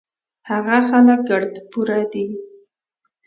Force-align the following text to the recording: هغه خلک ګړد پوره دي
هغه 0.49 0.77
خلک 0.89 1.19
ګړد 1.29 1.53
پوره 1.71 2.01
دي 2.11 2.27